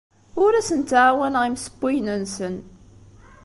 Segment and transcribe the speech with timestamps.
[0.43, 2.55] Ur asen-ttɛawaneɣ imsewwiyen-nsen.